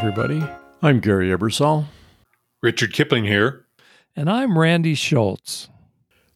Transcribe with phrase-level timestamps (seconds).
[0.00, 0.42] everybody.
[0.80, 1.84] I'm Gary Ebersol.
[2.62, 3.66] Richard Kipling here.
[4.16, 5.68] And I'm Randy Schultz.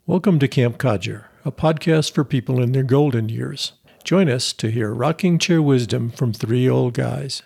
[0.05, 3.73] Welcome to Camp Codger, a podcast for people in their golden years.
[4.05, 7.41] Join us to hear rocking chair wisdom from three old guys.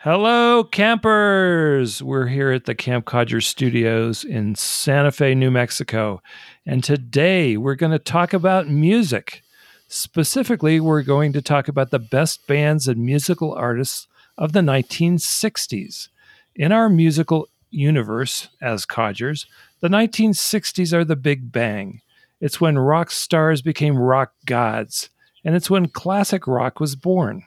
[0.00, 2.02] Hello, campers!
[2.02, 6.22] We're here at the Camp Codger Studios in Santa Fe, New Mexico.
[6.64, 9.42] And today we're going to talk about music.
[9.88, 16.08] Specifically, we're going to talk about the best bands and musical artists of the 1960s.
[16.56, 19.46] In our musical universe as codgers,
[19.80, 22.00] the 1960s are the Big Bang.
[22.40, 25.10] It's when rock stars became rock gods,
[25.44, 27.44] and it's when classic rock was born.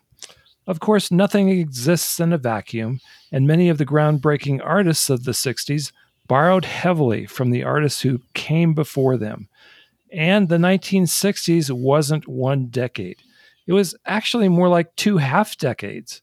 [0.66, 3.00] Of course, nothing exists in a vacuum,
[3.32, 5.92] and many of the groundbreaking artists of the 60s
[6.28, 9.48] borrowed heavily from the artists who came before them.
[10.12, 13.18] And the 1960s wasn't one decade,
[13.66, 16.22] it was actually more like two half decades.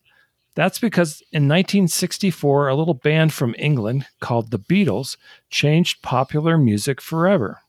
[0.55, 5.17] That's because in 1964, a little band from England called the Beatles
[5.51, 7.61] changed popular music forever.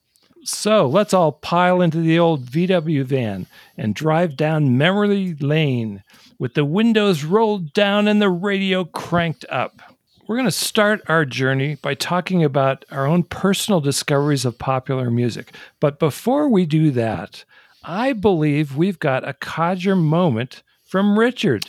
[0.44, 6.04] So let's all pile into the old VW van and drive down memory lane
[6.38, 9.82] with the windows rolled down and the radio cranked up.
[10.28, 15.10] We're going to start our journey by talking about our own personal discoveries of popular
[15.10, 15.56] music.
[15.80, 17.44] But before we do that,
[17.84, 21.66] I believe we've got a codger moment from Richard.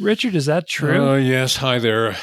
[0.00, 1.10] Richard, is that true?
[1.10, 1.56] Uh, yes.
[1.56, 2.16] Hi there.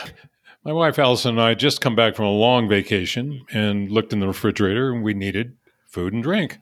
[0.64, 4.20] My wife Allison and I just come back from a long vacation and looked in
[4.20, 6.58] the refrigerator and we needed food and drink.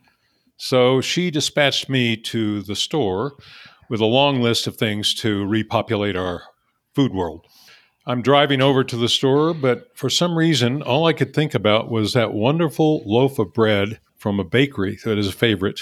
[0.58, 3.34] So she dispatched me to the store
[3.89, 6.44] with a long list of things to repopulate our
[6.94, 7.45] food world.
[8.06, 11.89] I'm driving over to the store, but for some reason, all I could think about
[11.89, 15.80] was that wonderful loaf of bread from a bakery that is a favorite.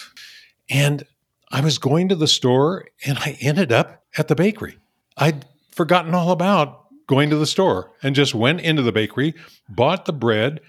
[0.69, 1.03] And
[1.51, 4.77] I was going to the store and I ended up at the bakery.
[5.21, 9.35] I'd forgotten all about going to the store and just went into the bakery,
[9.69, 10.61] bought the bread,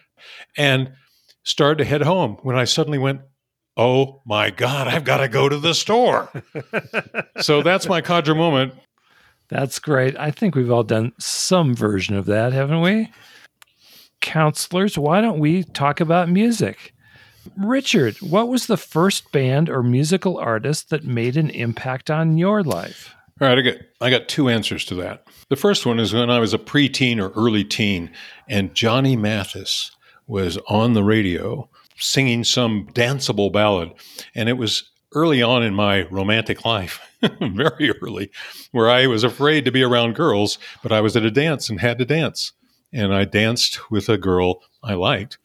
[0.56, 0.92] and
[1.42, 3.22] started to head home when I suddenly went,
[3.76, 6.30] Oh my God, I've got to go to the store.
[7.40, 8.74] so that's my codger moment.
[9.48, 10.14] That's great.
[10.18, 13.10] I think we've all done some version of that, haven't we?
[14.20, 16.92] Counselors, why don't we talk about music?
[17.56, 22.62] Richard, what was the first band or musical artist that made an impact on your
[22.62, 23.14] life?
[23.40, 25.26] All right, I got I got two answers to that.
[25.48, 28.10] The first one is when I was a preteen or early teen,
[28.48, 29.90] and Johnny Mathis
[30.26, 33.92] was on the radio singing some danceable ballad,
[34.34, 37.00] and it was early on in my romantic life,
[37.40, 38.30] very early,
[38.70, 41.80] where I was afraid to be around girls, but I was at a dance and
[41.80, 42.52] had to dance,
[42.92, 45.38] and I danced with a girl I liked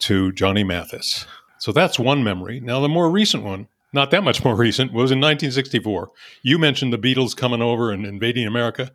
[0.00, 1.26] to Johnny Mathis.
[1.58, 2.60] So that's one memory.
[2.60, 6.10] Now the more recent one not that much more recent, was in 1964.
[6.42, 8.92] You mentioned the Beatles coming over and invading America.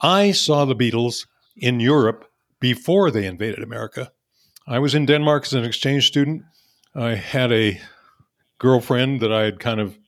[0.00, 2.30] I saw the Beatles in Europe
[2.60, 4.12] before they invaded America.
[4.66, 6.42] I was in Denmark as an exchange student.
[6.94, 7.80] I had a
[8.58, 9.98] girlfriend that I had kind of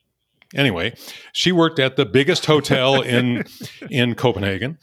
[0.55, 0.95] anyway,
[1.33, 3.45] she worked at the biggest hotel in
[3.91, 4.79] in Copenhagen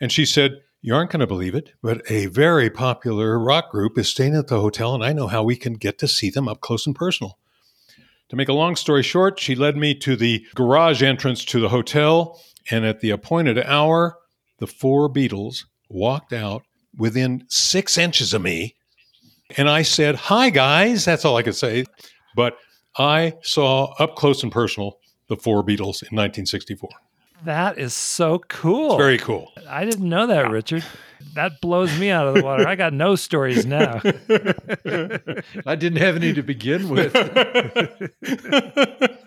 [0.00, 3.98] and she said, "You aren't going to believe it, but a very popular rock group
[3.98, 6.48] is staying at the hotel and I know how we can get to see them
[6.48, 7.38] up close and personal."
[8.30, 11.68] To make a long story short, she led me to the garage entrance to the
[11.68, 14.18] hotel, and at the appointed hour,
[14.58, 16.62] the four Beatles walked out
[16.96, 18.74] within six inches of me.
[19.56, 21.04] And I said, Hi, guys.
[21.04, 21.84] That's all I could say.
[22.34, 22.56] But
[22.98, 24.98] I saw up close and personal
[25.28, 26.88] the four Beatles in 1964.
[27.44, 28.92] That is so cool.
[28.92, 29.52] It's very cool.
[29.68, 30.84] I didn't know that, Richard.
[31.34, 32.66] That blows me out of the water.
[32.66, 34.00] I got no stories now.
[35.66, 37.14] I didn't have any to begin with.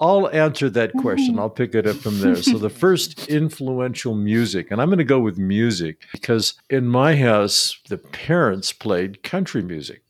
[0.00, 1.38] I'll answer that question.
[1.38, 2.36] I'll pick it up from there.
[2.36, 7.16] So, the first influential music, and I'm going to go with music because in my
[7.16, 10.02] house, the parents played country music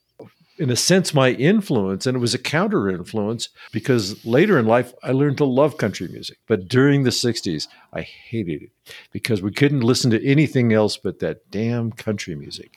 [0.56, 4.92] in a sense, my influence, and it was a counter influence because later in life
[5.02, 6.38] I learned to love country music.
[6.46, 8.70] But during the 60s, I hated it
[9.10, 12.76] because we couldn't listen to anything else but that damn country music.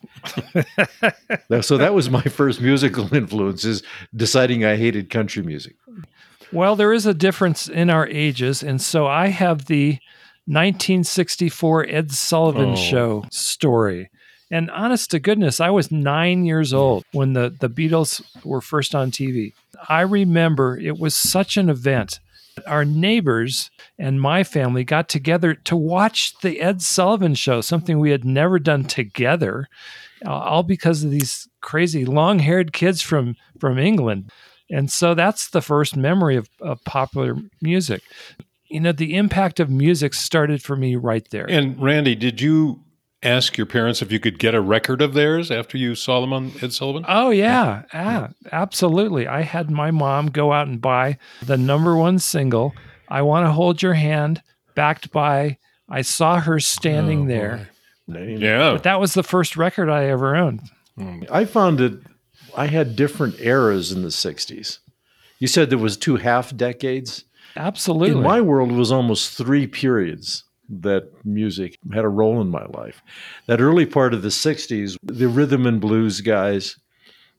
[1.62, 3.83] so that was my first musical influence is
[4.15, 5.75] deciding I hated country music.
[6.51, 8.63] Well, there is a difference in our ages.
[8.63, 10.00] And so I have the
[10.45, 12.75] 1964 Ed Sullivan oh.
[12.75, 14.09] Show story.
[14.49, 18.95] And honest to goodness, I was nine years old when the, the Beatles were first
[18.95, 19.53] on TV.
[19.89, 22.19] I remember it was such an event.
[22.65, 28.11] Our neighbors and my family got together to watch the Ed Sullivan show, something we
[28.11, 29.67] had never done together,
[30.25, 34.31] uh, all because of these crazy long haired kids from, from England.
[34.71, 38.01] And so that's the first memory of, of popular music.
[38.69, 41.50] you know, the impact of music started for me right there.
[41.50, 42.81] And Randy, did you
[43.23, 46.33] ask your parents if you could get a record of theirs after you saw them
[46.33, 47.05] on Ed Sullivan?
[47.07, 49.27] Oh yeah, yeah, ah, absolutely.
[49.27, 52.73] I had my mom go out and buy the number one single,
[53.09, 54.41] "I Want to Hold Your Hand,"
[54.75, 55.57] backed by
[55.89, 57.69] I saw her standing Oh, there.
[58.07, 58.71] Yeah.
[58.73, 60.61] But that was the first record I ever owned.
[60.97, 61.23] Hmm.
[61.31, 61.93] I found it,
[62.55, 64.79] I had different eras in the 60s.
[65.39, 67.23] You said there was two half decades.
[67.55, 68.17] Absolutely.
[68.17, 72.65] In my world, it was almost three periods that music had a role in my
[72.67, 73.01] life.
[73.47, 76.77] That early part of the 60s, the rhythm and blues guys,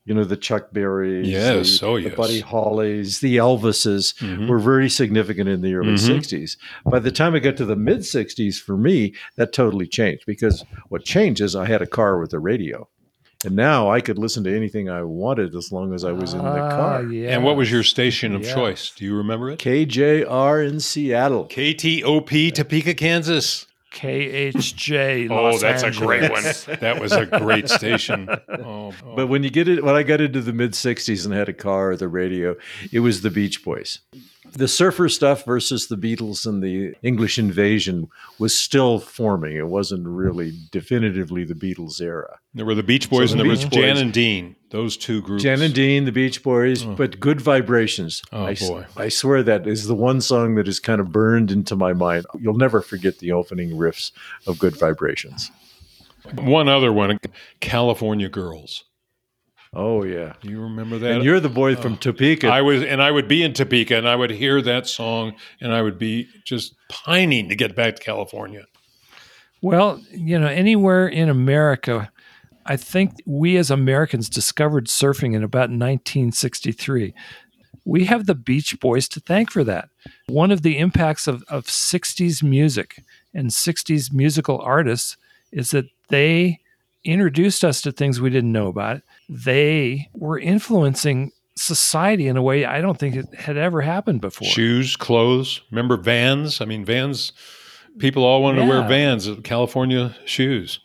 [0.07, 1.81] you know, the Chuck Berrys, Yes.
[1.81, 2.09] the, Oh, the.
[2.09, 4.49] Buddy Hollies, the Elvises Mhm.
[4.49, 5.99] were very significant in the early Mhm.
[5.99, 6.57] 60s.
[6.87, 10.65] By the time I got to the mid 60s, for me, that totally changed because
[10.89, 12.89] what changed is I had a car with a radio.
[13.45, 16.41] And now I could listen to anything I wanted as long as I was in
[16.41, 17.03] the Ah, car.
[17.05, 17.31] yes.
[17.31, 18.53] And what was your station of Yes.
[18.53, 18.93] choice?
[18.97, 19.61] Do you remember it?
[19.61, 21.47] KJR in Seattle.
[21.49, 23.67] KTOP, Topeka, Kansas.
[23.95, 25.29] KHJ?
[25.31, 26.43] Oh, Los that's a great one.
[26.81, 28.29] That was a great station.
[28.29, 28.93] Oh, oh.
[29.15, 31.53] But when you get it, when I got into the mid '60s and had a
[31.53, 32.57] car or the radio,
[32.93, 34.01] it was the Beach Boys.
[34.53, 38.09] The surfer stuff versus the Beatles and the English invasion
[38.39, 39.57] was still forming.
[39.57, 42.39] It wasn't really definitively the Beatles era.
[42.55, 44.57] there were the Beach Boys So and the there was Beach Jan Boys- and Dean.
[44.71, 45.43] Those two groups.
[45.43, 46.95] Jan and Dean, the Beach Boys, oh.
[46.95, 48.23] but Good Vibrations.
[48.33, 48.85] Oh, I, boy.
[48.97, 52.27] I swear that is the one song that is kind of burned into my mind.
[52.39, 54.11] You'll never forget the opening riffs
[54.47, 55.51] of Good Vibrations.
[56.35, 57.19] One other one,
[57.61, 58.85] California Girls.
[59.75, 61.13] Oh yeah, you remember that?
[61.13, 61.97] and you're the boy from oh.
[61.97, 62.49] Topeka.
[62.49, 65.73] I was, and I would be in Topeka, and I would hear that song, and
[65.73, 68.65] I would be just pining to get back to California.
[69.61, 72.11] Well, you know, anywhere in America,
[72.65, 77.15] I think we as Americans discovered surfing in about 1963.
[77.85, 79.89] We have the Beach Boys to thank for that.
[80.29, 85.17] One of the impacts of, of 60s music and 60s musical artists
[85.51, 86.61] is that they
[87.05, 89.03] introduced us to things we didn't know about.
[89.29, 94.49] They were influencing society in a way I don't think it had ever happened before.
[94.49, 95.61] Shoes, clothes.
[95.71, 96.61] Remember Vans?
[96.61, 97.33] I mean, Vans.
[97.99, 98.89] People all wanted to wear Yeah.
[98.89, 100.79] Vans, California shoes.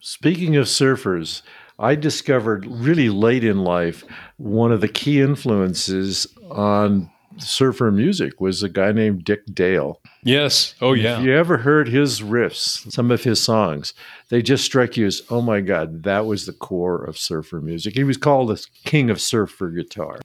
[0.00, 1.42] Speaking of surfers,
[1.78, 4.04] I discovered really late in life
[4.36, 10.00] one of the key influences on surfer music was a guy named Dick Dale.
[10.22, 10.74] Yes.
[10.80, 11.18] Oh yeah.
[11.18, 13.94] If you ever heard his riffs, some of his songs,
[14.28, 17.94] they just strike you as, oh my God, that was the core of surfer music.
[17.94, 20.20] He was called the king of surfer guitar.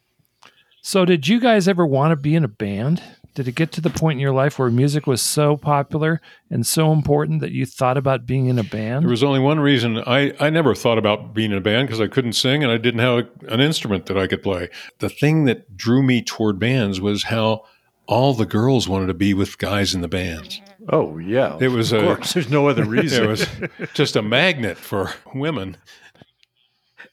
[0.81, 3.03] So, did you guys ever want to be in a band?
[3.33, 6.19] Did it get to the point in your life where music was so popular
[6.49, 9.03] and so important that you thought about being in a band?
[9.03, 12.01] There was only one reason I, I never thought about being in a band because
[12.01, 14.69] I couldn't sing and I didn't have an instrument that I could play.
[14.99, 17.63] The thing that drew me toward bands was how
[18.05, 20.59] all the girls wanted to be with guys in the bands.
[20.89, 21.57] Oh, yeah.
[21.61, 22.33] It was of a- course.
[22.33, 23.23] There's no other reason.
[23.23, 23.47] It was
[23.93, 25.77] just a magnet for women.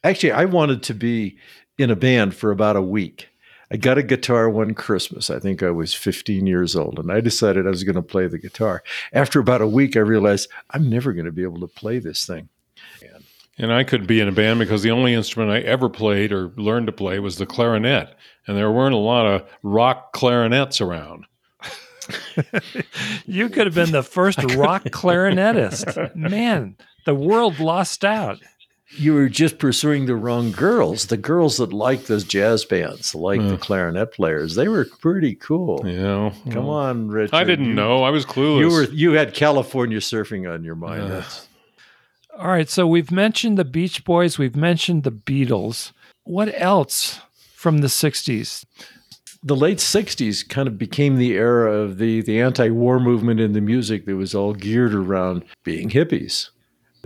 [0.02, 1.38] Actually, I wanted to be
[1.78, 3.28] in a band for about a week.
[3.70, 5.28] I got a guitar one Christmas.
[5.30, 8.26] I think I was 15 years old, and I decided I was going to play
[8.26, 8.82] the guitar.
[9.12, 12.24] After about a week, I realized I'm never going to be able to play this
[12.24, 12.48] thing.
[13.58, 16.52] And I could be in a band because the only instrument I ever played or
[16.56, 18.14] learned to play was the clarinet.
[18.46, 21.26] And there weren't a lot of rock clarinets around.
[23.26, 26.14] you could have been the first rock clarinetist.
[26.14, 28.38] Man, the world lost out.
[28.96, 31.06] You were just pursuing the wrong girls.
[31.06, 33.56] The girls that liked those jazz bands, like the Hmm.
[33.56, 35.82] clarinet players, they were pretty cool.
[35.86, 37.34] You know, Come Well, on, Richard.
[37.34, 38.02] I didn't You- know.
[38.02, 38.60] I was clueless.
[38.60, 41.02] You were you had California surfing on your mind.
[41.02, 41.08] Uh.
[41.08, 41.48] That's-
[42.38, 45.90] All right, so we've mentioned the Beach Boys, we've mentioned the Beatles.
[46.24, 47.20] What else
[47.54, 48.64] from the 60s?
[49.42, 53.60] the late 60s kind of became the era of the, the anti-war movement in the
[53.60, 56.48] music that was all geared around being hippies.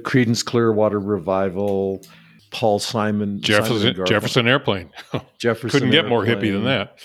[0.03, 2.05] Creedence Clearwater Revival,
[2.51, 4.91] Paul Simon, Simon Jefferson, Garfunkel, Jefferson Airplane.
[5.39, 6.99] Jefferson Couldn't get more hippie than that.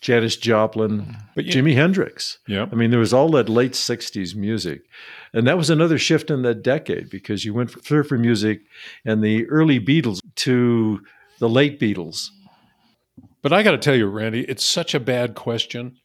[0.00, 2.38] Janis Joplin, But you- Jimi Hendrix.
[2.48, 2.66] Yeah.
[2.72, 4.82] I mean, there was all that late 60s music.
[5.34, 8.60] And that was another shift in that decade because you went from surfer music
[9.04, 11.02] and the early Beatles to
[11.38, 12.28] the late Beatles.
[13.42, 15.96] But I got to tell you, Randy, it's such a bad question.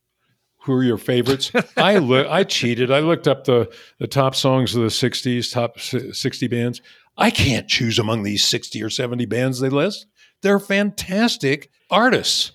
[0.66, 1.52] Who are your favorites?
[1.78, 2.92] I I cheated.
[2.92, 6.82] I looked up the the top songs of the '60s, top 60 bands.
[7.18, 10.08] I can't choose among these 60 or 70 bands they list.
[10.42, 12.52] They're fantastic artists,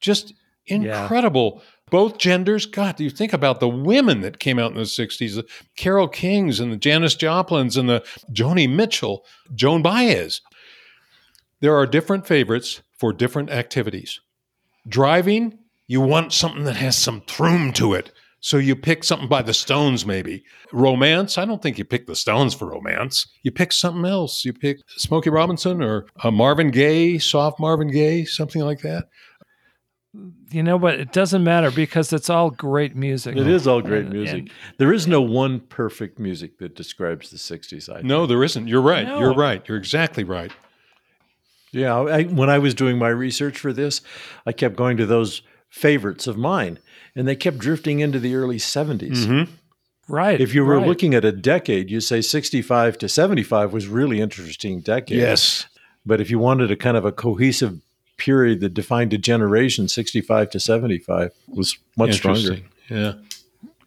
[0.00, 0.34] just
[0.66, 1.62] incredible.
[1.90, 2.66] Both genders.
[2.66, 5.34] God, do you think about the women that came out in the '60s?
[5.34, 5.46] The
[5.76, 9.24] Carole Kings and the Janis Joplins and the Joni Mitchell,
[9.54, 10.42] Joan Baez.
[11.60, 14.20] There are different favorites for different activities.
[14.86, 18.12] Driving, You want something that has some throom to it.
[18.40, 20.44] So you pick something by the Stones, maybe.
[20.72, 23.26] Romance, I don't think you pick the Stones for romance.
[23.42, 24.44] You pick something else.
[24.44, 29.08] You pick Smokey Robinson or uh, Marvin Gaye, soft Marvin Gaye, something like that.
[30.50, 33.36] You know, but it doesn't matter because it's all great music.
[33.36, 34.38] It is all great music.
[34.40, 37.94] and- there is no one perfect music that describes the 60s.
[37.94, 38.68] I No, there isn't.
[38.68, 39.06] You're right.
[39.06, 39.18] No.
[39.18, 39.66] You're right.
[39.68, 40.52] You're exactly right.
[41.72, 44.00] Yeah, I, when I was doing my research for this,
[44.46, 46.78] I kept going to those favorites of mine,
[47.14, 49.24] and they kept drifting into the early 70s.
[49.26, 49.52] Mm-hmm.
[50.08, 50.40] right.
[50.40, 50.86] If you were right.
[50.86, 55.18] looking at a decade, you say 65 to 75 was really interesting decade.
[55.18, 55.66] Yes.
[56.06, 57.80] But if you wanted a kind of a cohesive
[58.16, 62.38] period that defined a generation, 65 to 75 was much stronger.
[62.40, 62.68] Interesting.
[62.88, 63.12] Yeah.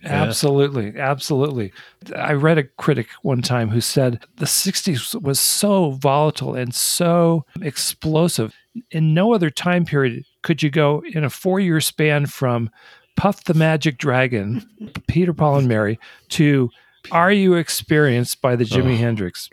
[0.04, 1.72] Absolutely, absolutely.
[2.16, 7.46] I read a critic one time who said the 60s was so volatile and so
[7.62, 8.56] explosive.
[8.92, 12.70] In no other time period could you go in a four year span from
[13.18, 14.66] Puff the Magic Dragon,
[15.08, 16.00] Peter, Paul, and Mary,
[16.30, 16.70] to
[17.12, 18.98] Are You Experienced by the Jimi Oh.
[18.98, 19.50] Hendrix.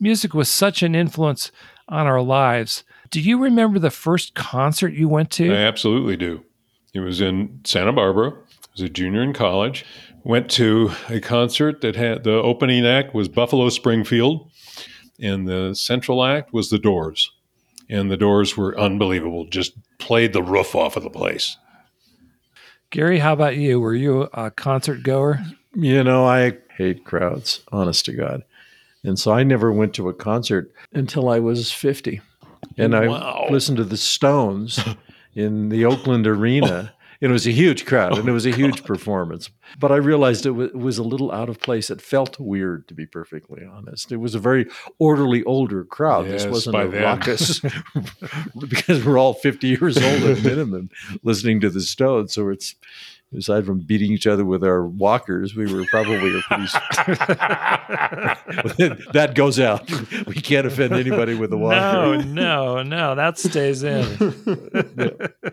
[0.00, 1.50] Music was such an influence
[1.88, 2.84] on our lives.
[3.10, 5.52] Do you remember the first concert you went to?
[5.52, 6.42] I absolutely do.
[6.92, 8.30] It was in Santa Barbara.
[8.32, 8.34] I
[8.72, 9.84] was a junior in college.
[10.24, 14.50] Went to a concert that had the opening act was Buffalo Springfield,
[15.20, 17.30] and the central act was The Doors.
[17.88, 19.44] And the Doors were unbelievable.
[19.46, 21.56] Just played the roof off of the place.
[22.90, 23.80] Gary, how about you?
[23.80, 25.40] Were you a concert goer?
[25.74, 28.42] You know, I hate crowds, honest to God.
[29.02, 32.20] And so I never went to a concert until I was 50.
[32.78, 33.46] And Wow.
[33.48, 34.80] I listened to the Stones
[35.34, 36.92] in the Oakland Arena.
[37.20, 39.50] It was a huge crowd and it was a oh, huge performance.
[39.78, 41.90] But I realized it was, it was a little out of place.
[41.90, 44.12] It felt weird, to be perfectly honest.
[44.12, 44.66] It was a very
[44.98, 46.26] orderly, older crowd.
[46.26, 47.02] Yes, this wasn't by a then.
[47.02, 47.60] raucous,
[48.68, 50.90] because we're all 50 years old at minimum
[51.22, 52.34] listening to the Stones.
[52.34, 52.74] So it's,
[53.36, 56.64] aside from beating each other with our walkers, we were probably a pretty.
[59.12, 59.90] that goes out.
[60.26, 61.76] We can't offend anybody with a walker.
[61.76, 63.14] No, no, no.
[63.14, 64.04] That stays in.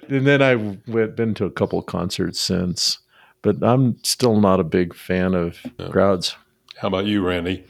[0.09, 0.55] And then I
[0.87, 2.99] went been to a couple of concerts since,
[3.41, 6.35] but I'm still not a big fan of crowds.
[6.77, 7.65] How about you, Randy?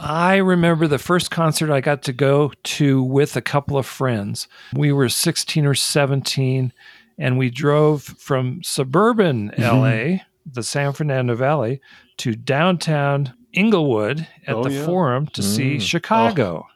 [0.00, 4.46] I remember the first concert I got to go to with a couple of friends.
[4.72, 6.72] We were 16 or 17,
[7.18, 10.18] and we drove from suburban LA,
[10.50, 11.80] the San Fernando Valley,
[12.18, 14.84] to downtown Inglewood at Oh, the yeah.
[14.84, 15.80] Forum to see Mm.
[15.82, 16.66] Chicago.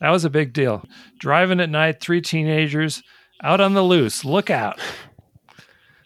[0.00, 0.84] That was a big deal.
[1.18, 3.02] Driving at night, three teenagers
[3.42, 4.24] out on the loose.
[4.24, 4.78] Look out.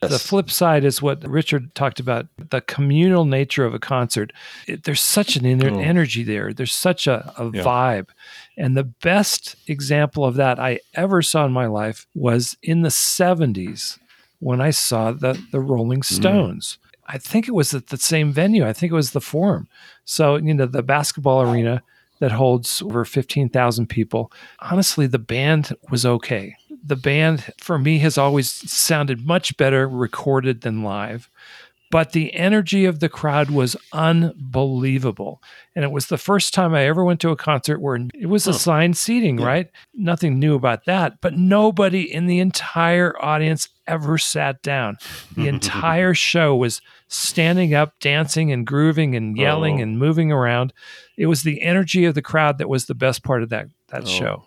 [0.03, 4.33] The flip side is what Richard talked about the communal nature of a concert.
[4.67, 5.79] It, there's such an ener- Oh.
[5.79, 7.63] energy there, there's such a, a Yeah.
[7.63, 8.09] vibe.
[8.61, 12.91] And the best example of that I ever saw in my life was in the
[12.91, 13.99] 70s
[14.39, 16.15] when I saw the, the Rolling hmm.
[16.15, 16.77] Stones.
[17.07, 19.67] I think it was at the same venue, I think it was the Forum.
[20.05, 21.83] So, you know, the basketball arena
[22.19, 24.31] that holds over 15,000 people.
[24.59, 26.55] Honestly, the band was okay.
[26.85, 31.31] The band, for me, has always sounded much better recorded than live.
[31.91, 35.43] But the energy of the crowd was unbelievable.
[35.75, 38.47] And it was the first time I ever went to a concert where it was
[38.47, 39.69] assigned seating, right?
[39.95, 41.21] Nothing new about that.
[41.21, 44.99] But nobody in the entire audience ever sat down.
[45.37, 49.83] The entire show was standing up, dancing and grooving and yelling Oh.
[49.83, 50.73] and moving around.
[51.17, 54.03] It was the energy of the crowd that was the best part of that, that
[54.03, 54.07] Oh.
[54.07, 54.45] show.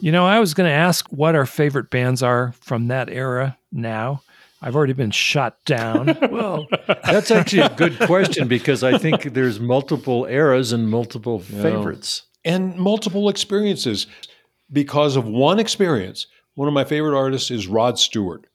[0.00, 3.56] You know, I was going to ask what our favorite bands are from that era
[3.72, 4.22] now.
[4.60, 6.16] I've already been shot down.
[6.30, 6.66] Well,
[7.04, 12.22] that's actually a good question because I think there's multiple eras and multiple favorites.
[12.44, 14.06] and multiple experiences.
[14.70, 18.46] Because of one experience, one of my favorite artists is Rod Stewart.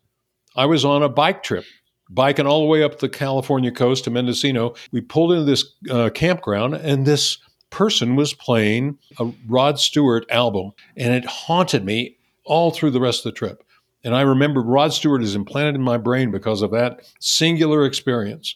[0.55, 1.65] I was on a bike trip,
[2.09, 4.75] biking all the way up the California coast to Mendocino.
[4.91, 7.39] We pulled into this uh, campground, and this
[7.71, 13.25] person was playing a Rod Stewart album, and it haunted me all through the rest
[13.25, 13.63] of the trip.
[14.03, 18.55] And I remember Rod Stewart is implanted in my brain because of that singular experience.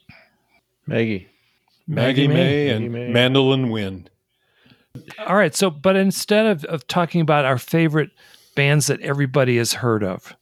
[0.86, 1.28] Maggie.
[1.88, 3.14] Maggie, May, and Maggie May.
[3.14, 4.10] Mandolin Wind.
[5.20, 5.56] All right.
[5.56, 8.10] So, but instead of, of talking about our favorite
[8.56, 10.36] bands that everybody has heard of,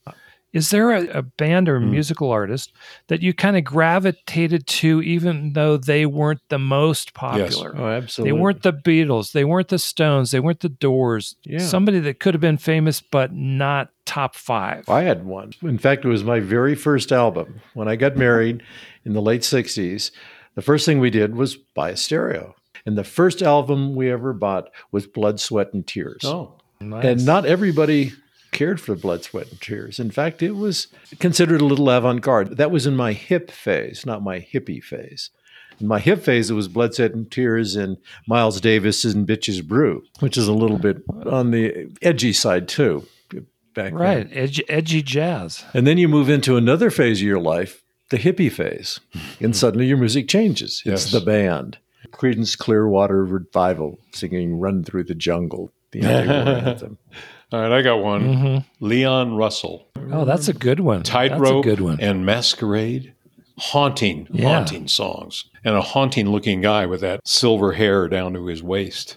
[0.56, 1.90] is there a, a band or a Hmm.
[1.90, 2.72] musical artist
[3.08, 7.72] that you kind of gravitated to, even though they weren't the most popular?
[7.72, 7.80] Yes.
[7.80, 8.30] Oh, absolutely.
[8.36, 9.32] They weren't the Beatles.
[9.32, 10.30] They weren't the Stones.
[10.30, 11.36] They weren't the Doors.
[11.44, 11.58] Yeah.
[11.58, 14.88] Somebody that could have been famous, but not top five.
[14.88, 15.52] I had one.
[15.62, 17.60] In fact, it was my very first album.
[17.74, 18.62] When I got married
[19.04, 20.10] in the late 60s,
[20.54, 22.54] the first thing we did was buy a stereo.
[22.84, 26.22] And the first album we ever bought was Blood, Sweat, and Tears.
[26.24, 27.04] Oh, Nice.
[27.04, 28.12] And not everybody
[28.56, 30.00] cared for Blood, Sweat, and Tears.
[30.00, 30.88] In fact, it was
[31.20, 32.56] considered a little avant garde.
[32.56, 35.30] That was in my hip phase, not my hippie phase.
[35.78, 39.62] In my hip phase, it was Blood, Sweat, and Tears and Miles Davis and Bitches
[39.62, 43.06] Brew, which is a little bit on the edgy side too.
[43.74, 44.38] Back right, then.
[44.38, 45.62] edgy, edgy jazz.
[45.74, 49.00] And then you move into another phase of your life, the hippie phase,
[49.38, 50.82] and suddenly your music changes.
[50.86, 51.12] It's Yes.
[51.12, 51.76] the band.
[52.10, 56.96] Creedence Clearwater Revival singing "Run Through the Jungle," the anthem.
[57.52, 58.34] All right, I got one.
[58.34, 61.02] hmm Leon Russell, Oh, that's a good one.
[61.02, 61.98] Tightrope good one.
[62.00, 63.12] and Masquerade.
[63.58, 64.48] Haunting, Yeah.
[64.48, 65.44] haunting songs.
[65.64, 69.16] And a haunting looking guy with that silver hair down to his waist.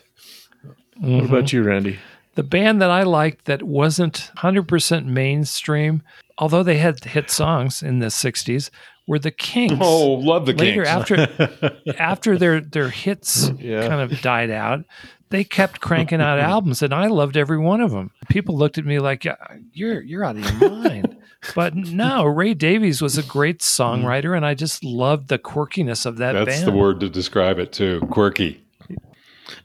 [0.98, 1.98] What about you, Randy?
[2.40, 6.04] The band that I liked that wasn't 100% mainstream,
[6.38, 8.70] although they had hit songs in the 60s,
[9.06, 9.76] were the Kinks.
[9.82, 10.90] Oh, love the Later, Kinks.
[10.90, 13.86] after after their their hits Yeah.
[13.90, 14.86] kind of died out,
[15.32, 18.12] they kept cranking out albums, and I loved every one of them.
[18.30, 19.36] People looked at me like, "Yeah,
[19.74, 21.18] "You're you're out of your mind."
[21.56, 26.16] But no, Ray Davies was a great songwriter, and I just loved the quirkiness of
[26.20, 26.68] that That's band.
[26.68, 28.00] the word to describe it too.
[28.12, 28.62] Quirky.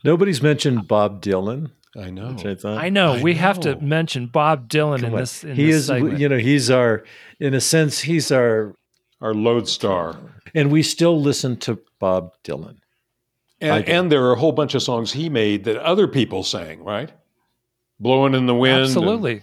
[0.03, 1.71] Nobody's mentioned Bob Dylan.
[1.97, 2.33] I know.
[2.33, 2.79] which I thought.
[2.79, 5.21] I know I we have to mention Bob Dylan in Come on.
[5.21, 5.45] this.
[5.45, 6.19] In he this is, segment.
[6.19, 7.05] you know, he's our,
[7.39, 8.75] in a sense, he's our,
[9.21, 10.17] Our lodestar.
[10.55, 12.79] and we still listen to Bob Dylan.
[13.61, 16.83] And, and there are a whole bunch of songs he made that other people sang,
[16.85, 17.11] right?
[18.01, 18.77] Blowing in the wind.
[18.77, 19.43] and- Absolutely.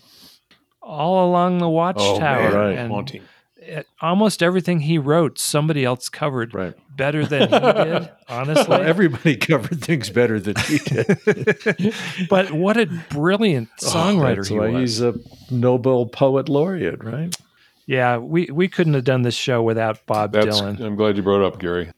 [0.81, 2.19] All along the oh, watchtower.
[2.19, 2.77] man, Right.
[2.77, 3.21] and haunting.
[3.61, 6.73] It- almost everything he wrote, somebody else covered Right.
[6.97, 8.65] better than he did, honestly.
[8.67, 11.93] Well, everybody covered things better than he did.
[12.29, 14.79] but what a brilliant oh, songwriter That's he why was.
[14.97, 15.13] he's a
[15.51, 17.35] Nobel poet laureate, right?
[17.85, 20.79] yeah, we, we couldn't have done this show without Bob That's, Dylan.
[20.79, 21.91] I'm glad you brought it up, Gary.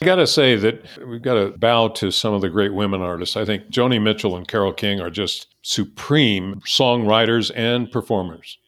[0.00, 3.00] I got to say that we've got to bow to some of the great women
[3.02, 3.36] artists.
[3.36, 8.58] I think Joni Mitchell and Carole King are just supreme songwriters and performers.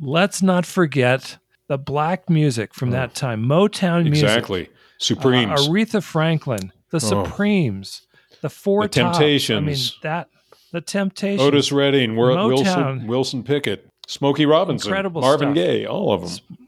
[0.00, 1.38] Let's not forget
[1.70, 4.24] the black music from that time, Motown music.
[4.24, 4.66] Exactly.
[4.66, 8.02] Uh, Aretha Franklin, the Supremes,
[8.42, 8.96] the Four The Tops.
[8.96, 9.98] I mean, Temptations.
[10.02, 10.28] that
[10.72, 11.40] the Temptations.
[11.40, 12.48] Otis Redding, Motown.
[12.48, 15.54] Wilson, Wilson Pickett, Smokey Robinson, Incredible Marvin stuff.
[15.54, 16.58] Gaye, all of them.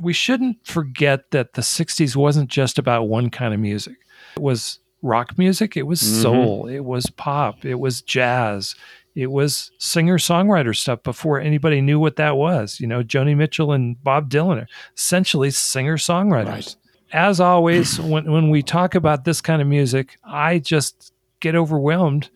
[0.00, 3.94] we shouldn't forget that the 60s wasn't just about one kind of music.
[4.36, 6.22] It was rock music, it was Mhm.
[6.22, 8.74] soul, it was pop, it was jazz,
[9.18, 12.78] it was singer songwriter stuff before anybody knew what that was.
[12.78, 16.46] You know, Joni Mitchell and Bob Dylan are essentially singer songwriters.
[16.46, 16.76] Right.
[17.12, 22.30] As always, when, when we talk about this kind of music, I just get overwhelmed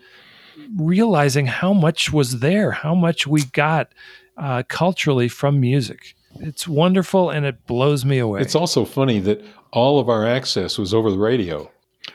[0.76, 3.92] realizing how much was there, how much we got
[4.36, 6.16] uh, culturally from music.
[6.40, 8.40] It's wonderful and it blows me away.
[8.40, 11.70] It's also funny that all of our access was over the radio.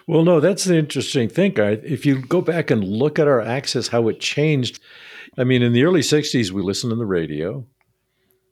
[0.08, 1.54] Well, no, that's the interesting thing.
[1.58, 4.80] If you go back and look at our access, how it changed.
[5.38, 7.66] I mean, in the early 60s, we listened on the radio.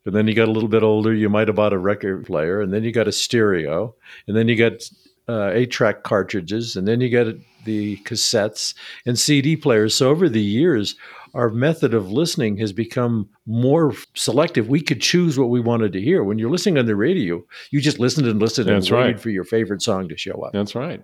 [0.04, 2.62] But then you got a little bit older, you might have bought a record player,
[2.62, 3.96] and then you got a stereo,
[4.28, 4.88] and then you got
[5.28, 8.76] uh, eight track cartridges, and then you got the cassettes
[9.08, 9.96] and CD players.
[9.96, 10.96] So over the years,
[11.34, 14.70] our method of listening has become more selective.
[14.70, 16.24] We could choose what we wanted to hear.
[16.24, 19.20] When you're listening on the radio, you just listened and listened That's and waited right.
[19.20, 20.54] for your favorite song to show up.
[20.54, 21.04] That's right.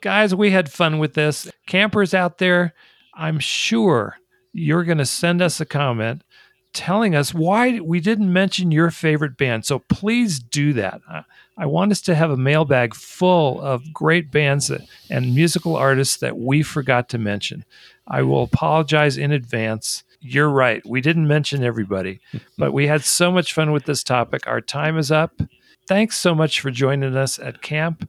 [0.00, 1.50] Guys, we had fun with this.
[1.66, 2.74] Campers out there,
[3.14, 4.16] I'm sure
[4.52, 6.22] you're going to send us a comment
[6.72, 9.64] telling us why we didn't mention your favorite band.
[9.66, 11.00] So please do that.
[11.58, 16.16] I, want us to have a mailbag full of great bands that, and musical artists
[16.18, 17.64] that we forgot to mention.
[18.06, 20.04] I will apologize in advance.
[20.20, 20.82] You're right.
[20.86, 22.20] We didn't mention everybody,
[22.58, 24.46] but we had so much fun with this topic.
[24.46, 25.40] Our time is up.
[25.86, 28.08] Thanks so much for joining us at camp.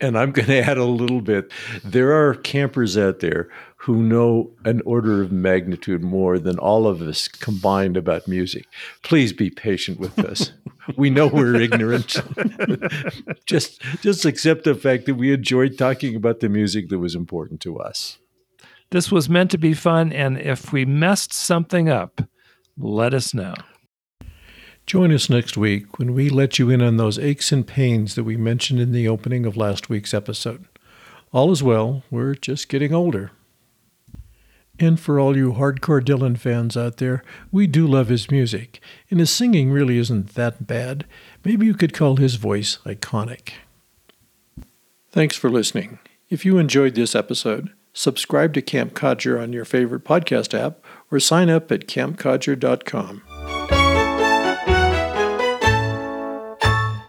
[0.00, 1.52] And I'm going to add a little bit.
[1.84, 7.00] There are campers out there who know an order of magnitude more than all of
[7.00, 8.66] us combined about music.
[9.02, 10.52] Please be patient with us.
[10.96, 12.16] we know we're ignorant.
[13.46, 17.60] just just accept the fact that we enjoyed talking about the music that was important
[17.60, 18.18] to us.
[18.90, 22.22] This was meant to be fun, and if we messed something up,
[22.76, 23.54] let us know.
[24.88, 28.24] Join us next week when we let you in on those aches and pains that
[28.24, 30.64] we mentioned in the opening of last week's episode.
[31.30, 33.30] All is well, we're just getting older.
[34.78, 37.22] And for all you hardcore Dylan fans out there,
[37.52, 41.04] we do love his music, and his singing really isn't that bad.
[41.44, 43.50] Maybe you could call his voice iconic.
[45.10, 45.98] Thanks for listening.
[46.30, 50.78] If you enjoyed this episode, subscribe to Camp Codger on your favorite podcast app
[51.10, 53.27] or sign up at campcodger.com.